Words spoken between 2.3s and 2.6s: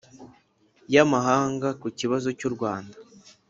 cy'u